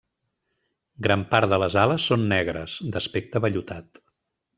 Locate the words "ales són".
1.81-2.23